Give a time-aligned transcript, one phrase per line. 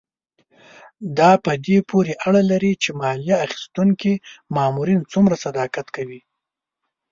[1.17, 4.13] دا په دې پورې اړه لري چې مالیه اخیستونکي
[4.55, 6.19] مامورین څومره صداقت کوي.